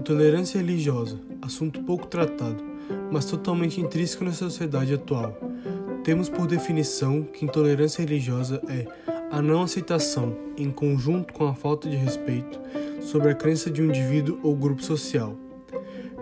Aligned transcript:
Intolerância 0.00 0.58
religiosa, 0.58 1.20
assunto 1.42 1.82
pouco 1.82 2.06
tratado, 2.06 2.64
mas 3.12 3.26
totalmente 3.26 3.82
intrínseco 3.82 4.24
na 4.24 4.32
sociedade 4.32 4.94
atual. 4.94 5.38
Temos 6.02 6.26
por 6.26 6.46
definição 6.46 7.22
que 7.22 7.44
intolerância 7.44 8.00
religiosa 8.00 8.62
é 8.66 8.86
a 9.30 9.42
não 9.42 9.60
aceitação, 9.60 10.34
em 10.56 10.70
conjunto 10.70 11.34
com 11.34 11.46
a 11.46 11.54
falta 11.54 11.86
de 11.86 11.96
respeito, 11.96 12.58
sobre 13.02 13.30
a 13.30 13.34
crença 13.34 13.70
de 13.70 13.82
um 13.82 13.88
indivíduo 13.90 14.40
ou 14.42 14.56
grupo 14.56 14.82
social. 14.82 15.36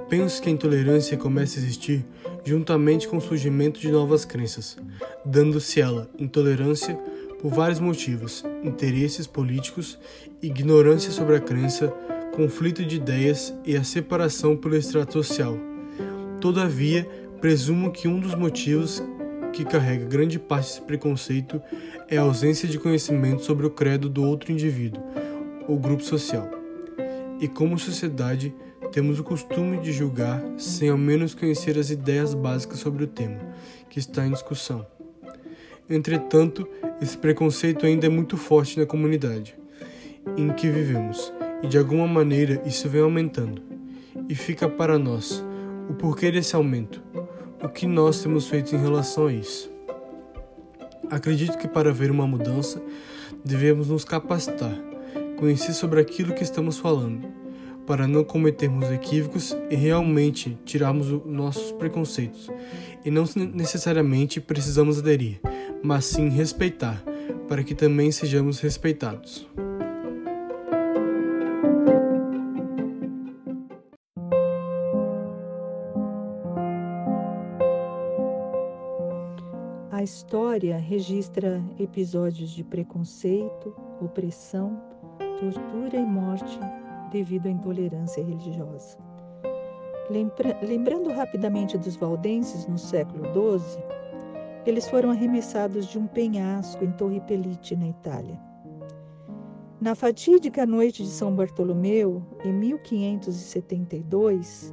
Penso 0.09 0.43
que 0.43 0.49
a 0.49 0.53
intolerância 0.53 1.17
começa 1.17 1.61
a 1.61 1.63
existir 1.63 2.05
juntamente 2.45 3.07
com 3.07 3.19
o 3.19 3.23
surgimento 3.23 3.79
de 3.79 3.93
novas 3.93 4.25
crenças, 4.25 4.77
dando-se 5.25 5.81
ela 5.81 6.11
intolerância 6.19 6.99
por 7.41 7.53
vários 7.53 7.79
motivos: 7.79 8.45
interesses 8.65 9.29
políticos, 9.29 9.97
ignorância 10.43 11.13
sobre 11.13 11.37
a 11.37 11.41
crença, 11.41 11.95
conflito 12.39 12.85
de 12.85 12.95
ideias 12.95 13.53
e 13.65 13.77
a 13.77 13.83
separação 13.83 14.57
pelo 14.57 14.77
extrato 14.77 15.15
social. 15.15 15.59
Todavia, 16.41 17.05
presumo 17.41 17.91
que 17.91 18.07
um 18.07 18.21
dos 18.21 18.33
motivos 18.37 19.03
que 19.53 19.65
carrega 19.65 20.05
grande 20.05 20.39
parte 20.39 20.69
desse 20.69 20.83
preconceito 20.83 21.61
é 22.07 22.17
a 22.17 22.21
ausência 22.21 22.69
de 22.69 22.79
conhecimento 22.79 23.43
sobre 23.43 23.67
o 23.67 23.71
credo 23.71 24.09
do 24.09 24.23
outro 24.23 24.53
indivíduo 24.53 25.03
ou 25.67 25.77
grupo 25.81 26.05
social. 26.05 26.49
E 27.41 27.49
como 27.49 27.77
sociedade, 27.77 28.55
temos 28.93 29.19
o 29.19 29.25
costume 29.25 29.81
de 29.81 29.91
julgar 29.91 30.41
sem 30.59 30.91
ao 30.91 30.97
menos 30.97 31.35
conhecer 31.35 31.77
as 31.77 31.91
ideias 31.91 32.35
básicas 32.35 32.79
sobre 32.79 33.03
o 33.03 33.09
tema 33.09 33.41
que 33.91 33.99
está 33.99 34.25
em 34.25 34.31
discussão. 34.31 34.87
Entretanto, 35.91 36.69
esse 37.03 37.19
preconceito 37.19 37.85
ainda 37.85 38.07
é 38.07 38.09
muito 38.09 38.37
forte 38.37 38.79
na 38.79 38.87
comunidade 38.87 39.57
em 40.37 40.51
que 40.51 40.69
vivemos, 40.71 41.33
e 41.63 41.67
de 41.67 41.79
alguma 41.79 42.07
maneira 42.07 42.63
isso 42.65 42.89
vem 42.89 43.01
aumentando. 43.01 43.63
E 44.29 44.35
fica 44.35 44.69
para 44.69 44.99
nós 44.99 45.45
o 45.89 45.95
porquê 45.95 46.31
desse 46.31 46.55
aumento, 46.55 47.03
o 47.63 47.69
que 47.69 47.87
nós 47.87 48.23
temos 48.23 48.47
feito 48.49 48.75
em 48.75 48.79
relação 48.79 49.27
a 49.27 49.33
isso. 49.33 49.71
Acredito 51.11 51.57
que 51.57 51.67
para 51.67 51.93
ver 51.93 52.11
uma 52.11 52.27
mudança, 52.27 52.83
devemos 53.45 53.89
nos 53.89 54.05
capacitar, 54.05 54.75
conhecer 55.37 55.73
sobre 55.73 56.01
aquilo 56.01 56.35
que 56.35 56.43
estamos 56.43 56.79
falando, 56.79 57.27
para 57.87 58.07
não 58.07 58.23
cometermos 58.23 58.91
equívocos 58.91 59.57
e 59.71 59.75
realmente 59.75 60.59
tirarmos 60.67 61.11
os 61.11 61.25
nossos 61.25 61.73
preconceitos. 61.73 62.51
E 63.03 63.11
não 63.11 63.25
necessariamente 63.55 64.41
precisamos 64.41 64.99
aderir, 64.99 65.41
mas 65.83 66.05
sim 66.05 66.29
respeitar, 66.29 67.03
para 67.49 67.65
que 67.65 67.75
também 67.75 68.13
sejamos 68.13 68.61
respeitados. 68.61 69.49
A 79.99 80.03
história 80.05 80.79
registra 80.79 81.61
episódios 81.77 82.51
de 82.51 82.63
preconceito, 82.63 83.75
opressão, 84.01 84.81
tortura 85.41 85.97
e 85.97 86.07
morte 86.07 86.61
devido 87.11 87.49
à 87.49 87.51
intolerância 87.51 88.25
religiosa. 88.25 88.97
Lembra 90.09 90.57
lembrando 90.63 91.11
rapidamente 91.11 91.77
dos 91.77 91.97
valdenses 91.97 92.65
no 92.69 92.79
século 92.79 93.25
XII, 93.33 93.83
eles 94.67 94.89
foram 94.89 95.11
arremessados 95.11 95.89
de 95.89 95.99
um 95.99 96.07
penhasco 96.07 96.85
em 96.85 96.93
Torre 96.93 97.21
Pelite, 97.23 97.75
na 97.75 97.89
Itália. 97.89 98.41
Na 99.81 99.97
fatídica 99.97 100.65
noite 100.65 101.03
de 101.03 101.09
São 101.09 101.35
Bartolomeu, 101.35 102.23
em 102.45 102.53
1572, 102.53 104.73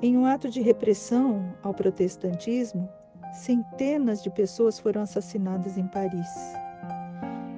em 0.00 0.16
um 0.16 0.24
ato 0.24 0.48
de 0.48 0.60
repressão 0.60 1.52
ao 1.64 1.74
protestantismo, 1.74 2.88
centenas 3.32 4.22
de 4.22 4.30
pessoas 4.30 4.78
foram 4.78 5.02
assassinadas 5.02 5.78
em 5.78 5.86
Paris. 5.86 6.28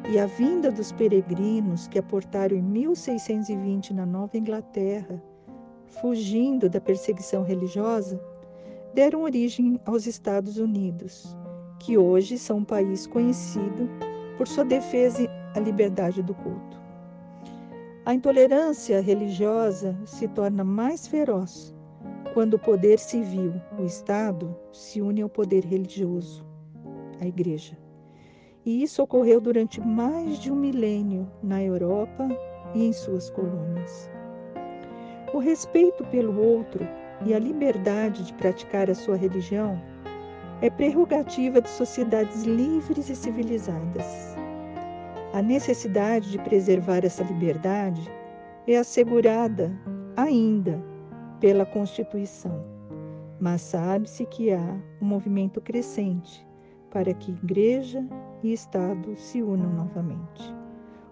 E 0.09 0.19
a 0.19 0.27
vinda 0.27 0.71
dos 0.71 0.93
peregrinos 0.93 1.89
que 1.89 1.99
aportaram 1.99 2.57
em 2.57 2.63
1620 2.63 3.93
na 3.93 4.07
Nova 4.07 4.37
Inglaterra, 4.37 5.21
fugindo 5.87 6.69
da 6.69 6.81
perseguição 6.81 7.43
religiosa, 7.43 8.21
deram 8.93 9.23
origem 9.23 9.81
aos 9.85 10.07
Estados 10.07 10.59
Unidos, 10.59 11.37
que 11.81 11.99
hoje 11.99 12.39
são 12.39 12.59
um 12.59 12.65
país 12.65 13.07
conhecido 13.07 13.89
por 14.37 14.47
sua 14.47 14.65
defesa 14.65 15.29
à 15.55 15.61
liberdade 15.61 16.23
do 16.23 16.35
culto. 16.35 16.81
A 18.07 18.15
intolerância 18.15 19.01
religiosa 19.01 19.97
se 20.05 20.29
torna 20.29 20.63
mais 20.63 21.07
feroz 21.07 21.75
quando 22.35 22.55
o 22.55 22.59
poder 22.59 22.99
civil, 22.99 23.55
o 23.79 23.85
Estado, 23.85 24.57
se 24.73 25.01
une 25.01 25.23
ao 25.23 25.29
poder 25.29 25.65
religioso, 25.65 26.45
a 27.21 27.27
Igreja. 27.27 27.79
E 28.67 28.83
isso 28.83 29.01
ocorreu 29.01 29.41
durante 29.41 29.81
mais 29.81 30.41
de 30.41 30.51
um 30.51 30.57
milênio 30.57 31.31
na 31.41 31.63
Europa 31.63 32.27
e 32.75 32.87
em 32.87 32.93
suas 32.93 33.31
colônias. 33.31 34.11
O 35.33 35.39
respeito 35.39 36.05
pelo 36.07 36.37
outro 36.41 36.85
e 37.25 37.33
a 37.33 37.39
liberdade 37.39 38.25
de 38.25 38.35
praticar 38.35 38.91
a 38.91 38.95
sua 38.97 39.17
religião 39.17 39.81
é 40.61 40.69
prerrogativa 40.69 41.61
de 41.61 41.69
sociedades 41.69 42.43
livres 42.43 43.09
e 43.11 43.15
civilizadas. 43.15 44.35
A 45.33 45.41
necessidade 45.41 46.33
de 46.33 46.39
preservar 46.39 47.05
essa 47.05 47.23
liberdade 47.23 48.11
é 48.67 48.77
assegurada 48.77 49.71
ainda 50.17 50.94
pela 51.45 51.67
Constituição, 51.67 52.65
mas 53.39 53.61
sabe-se 53.61 54.25
que 54.25 54.51
há 54.51 54.81
um 54.99 55.05
movimento 55.05 55.61
crescente 55.61 56.43
para 56.91 57.13
que 57.13 57.33
Igreja 57.33 58.03
e 58.43 58.51
Estado 58.51 59.15
se 59.15 59.43
unam 59.43 59.71
novamente. 59.71 60.43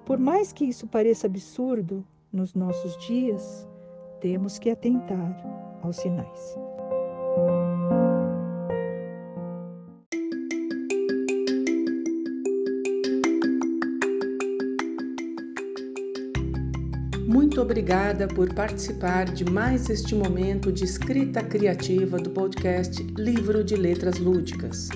Por 0.06 0.18
mais 0.18 0.50
que 0.50 0.64
isso 0.64 0.86
pareça 0.86 1.26
absurdo 1.26 2.02
nos 2.32 2.54
nossos 2.54 2.96
dias, 3.06 3.68
temos 4.22 4.58
que 4.58 4.70
atentar 4.70 5.36
aos 5.82 5.96
sinais. 5.96 6.56
Muito 17.26 17.62
obrigada 17.62 18.26
por 18.26 18.52
participar 18.52 19.26
de 19.26 19.44
mais 19.44 19.88
este 19.88 20.12
momento 20.12 20.72
de 20.72 20.84
escrita 20.84 21.40
criativa 21.40 22.18
do 22.18 22.30
podcast 22.30 23.00
Livro 23.16 23.62
de 23.62 23.76
Letras 23.76 24.18
Lúdicas. 24.18 24.88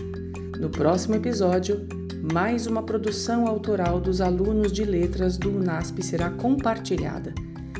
No 0.59 0.69
próximo 0.69 1.15
episódio, 1.15 1.87
mais 2.33 2.67
uma 2.67 2.83
produção 2.83 3.47
autoral 3.47 4.01
dos 4.01 4.21
alunos 4.21 4.73
de 4.73 4.85
letras 4.85 5.39
do 5.39 5.51
UNASP 5.51 6.03
será 6.03 6.31
compartilhada 6.31 7.33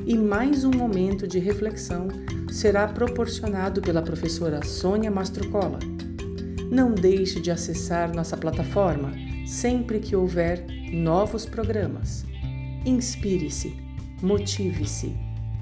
e 0.07 0.17
mais 0.17 0.63
um 0.63 0.71
momento 0.71 1.27
de 1.27 1.41
reflexão 1.41 2.07
será 2.49 2.87
proporcionado 2.87 3.81
pela 3.83 4.01
professora 4.01 4.65
Sônia 4.65 5.11
Mastrocola. 5.11 5.81
Não 6.71 6.95
deixe 6.95 7.41
de 7.41 7.51
acessar 7.51 8.15
nossa 8.15 8.37
plataforma 8.37 9.13
sempre 9.45 9.99
que 9.99 10.15
houver 10.15 10.65
novos 10.93 11.45
programas. 11.45 12.25
Inspire-se 12.85 13.86
Motive-se, 14.23 15.13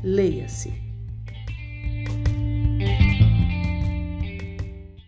leia-se. 0.05 0.84